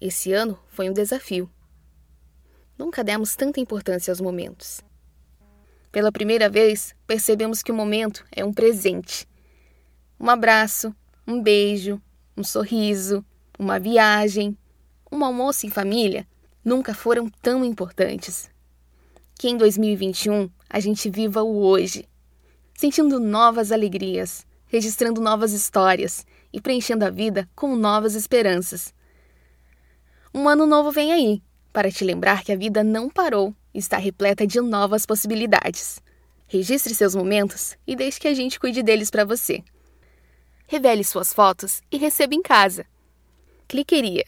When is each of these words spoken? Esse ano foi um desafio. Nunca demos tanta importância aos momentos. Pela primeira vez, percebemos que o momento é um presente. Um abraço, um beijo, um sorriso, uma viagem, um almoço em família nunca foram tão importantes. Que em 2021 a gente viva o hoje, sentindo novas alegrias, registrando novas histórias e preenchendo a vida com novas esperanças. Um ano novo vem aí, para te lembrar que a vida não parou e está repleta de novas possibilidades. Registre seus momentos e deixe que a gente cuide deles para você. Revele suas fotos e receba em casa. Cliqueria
Esse 0.00 0.32
ano 0.32 0.58
foi 0.68 0.90
um 0.90 0.92
desafio. 0.92 1.50
Nunca 2.76 3.04
demos 3.04 3.36
tanta 3.36 3.60
importância 3.60 4.10
aos 4.10 4.20
momentos. 4.20 4.80
Pela 5.92 6.10
primeira 6.10 6.48
vez, 6.48 6.94
percebemos 7.06 7.62
que 7.62 7.70
o 7.70 7.74
momento 7.74 8.24
é 8.32 8.44
um 8.44 8.52
presente. 8.52 9.28
Um 10.18 10.28
abraço, 10.28 10.94
um 11.26 11.40
beijo, 11.40 12.02
um 12.36 12.42
sorriso, 12.42 13.24
uma 13.58 13.78
viagem, 13.78 14.58
um 15.10 15.24
almoço 15.24 15.66
em 15.66 15.70
família 15.70 16.26
nunca 16.64 16.94
foram 16.94 17.28
tão 17.28 17.64
importantes. 17.64 18.50
Que 19.38 19.48
em 19.48 19.56
2021 19.56 20.48
a 20.68 20.80
gente 20.80 21.10
viva 21.10 21.42
o 21.42 21.58
hoje, 21.58 22.08
sentindo 22.74 23.20
novas 23.20 23.70
alegrias, 23.70 24.46
registrando 24.66 25.20
novas 25.20 25.52
histórias 25.52 26.26
e 26.52 26.60
preenchendo 26.60 27.04
a 27.04 27.10
vida 27.10 27.48
com 27.54 27.76
novas 27.76 28.14
esperanças. 28.14 28.94
Um 30.36 30.48
ano 30.48 30.66
novo 30.66 30.90
vem 30.90 31.12
aí, 31.12 31.40
para 31.72 31.92
te 31.92 32.02
lembrar 32.02 32.42
que 32.42 32.50
a 32.50 32.56
vida 32.56 32.82
não 32.82 33.08
parou 33.08 33.54
e 33.72 33.78
está 33.78 33.98
repleta 33.98 34.44
de 34.44 34.60
novas 34.60 35.06
possibilidades. 35.06 36.00
Registre 36.48 36.92
seus 36.92 37.14
momentos 37.14 37.76
e 37.86 37.94
deixe 37.94 38.18
que 38.18 38.26
a 38.26 38.34
gente 38.34 38.58
cuide 38.58 38.82
deles 38.82 39.12
para 39.12 39.24
você. 39.24 39.62
Revele 40.66 41.04
suas 41.04 41.32
fotos 41.32 41.82
e 41.88 41.98
receba 41.98 42.34
em 42.34 42.42
casa. 42.42 42.84
Cliqueria 43.68 44.24